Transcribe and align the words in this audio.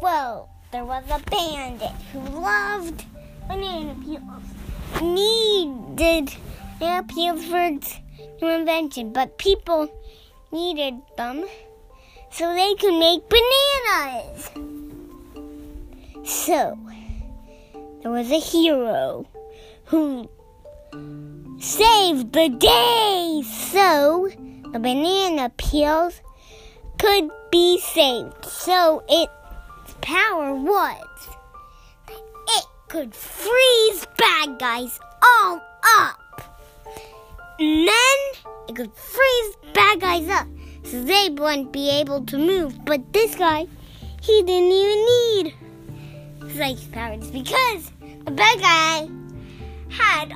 Well, 0.00 0.48
there 0.70 0.84
was 0.84 1.04
a 1.10 1.20
bandit 1.30 1.90
who 2.12 2.20
loved 2.20 3.04
banana 3.48 3.94
peels. 4.04 5.02
Needed 5.02 6.34
banana 6.78 7.02
peels 7.06 7.44
for 7.44 7.60
its 7.60 7.98
new 8.40 8.48
invention, 8.48 9.12
but 9.12 9.38
people 9.38 9.88
needed 10.50 10.94
them 11.16 11.44
so 12.30 12.54
they 12.54 12.74
could 12.74 12.98
make 12.98 13.22
bananas. 13.28 14.50
So, 16.24 16.78
there 18.02 18.10
was 18.10 18.30
a 18.30 18.40
hero 18.40 19.26
who 19.86 20.28
saved 21.60 22.32
the 22.32 22.48
day 22.48 23.42
so 23.44 24.28
the 24.72 24.78
banana 24.78 25.50
peels 25.50 26.20
could 26.98 27.30
be 27.50 27.78
saved. 27.78 28.44
So 28.44 29.02
its 29.08 29.30
power 30.02 30.54
was 30.54 31.28
it 32.08 32.66
could 32.88 33.14
freeze 33.14 34.06
bad 34.18 34.58
guys 34.58 34.98
all 35.22 35.62
up. 35.98 36.18
And 37.58 37.88
then 37.88 38.18
it 38.68 38.76
could 38.76 38.92
freeze 38.94 39.56
bad 39.72 40.00
guys 40.00 40.28
up 40.28 40.46
so 40.84 41.02
they 41.02 41.30
wouldn't 41.30 41.72
be 41.72 41.88
able 41.90 42.24
to 42.26 42.36
move. 42.36 42.84
But 42.84 43.12
this 43.12 43.34
guy, 43.34 43.66
he 44.20 44.42
didn't 44.42 44.72
even 44.72 45.06
need 45.06 45.54
psychic 46.54 46.92
powers 46.92 47.30
because 47.30 47.92
the 48.24 48.30
bad 48.32 48.60
guy 48.60 49.08
had! 49.88 50.32